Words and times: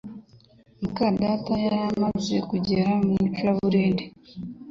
muka 0.81 1.05
data 1.21 1.51
yari 1.63 1.77
amaze 1.89 2.35
kugera 2.49 2.85
mu 3.05 3.11
icuraburindi 3.27 4.03